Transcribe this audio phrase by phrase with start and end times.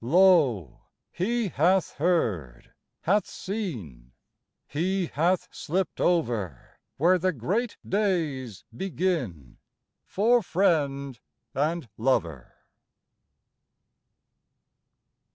[0.03, 0.79] "Lo,
[1.11, 4.11] he hath heard, hath seen,
[4.67, 9.59] He hath slipped over Where the great days begin
[10.07, 11.19] For friend
[11.53, 12.55] and lover.